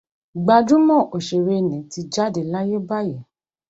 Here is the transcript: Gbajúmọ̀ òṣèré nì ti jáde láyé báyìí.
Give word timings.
Gbajúmọ̀ 0.43 1.01
òṣèré 1.15 1.55
nì 1.69 1.77
ti 1.91 2.01
jáde 2.13 2.41
láyé 2.53 2.77
báyìí. 2.87 3.19